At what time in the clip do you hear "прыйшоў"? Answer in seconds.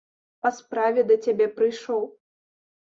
1.61-2.05